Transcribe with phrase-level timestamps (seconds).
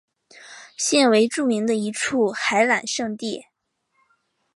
[0.77, 3.45] 现为著名的一处游览胜地。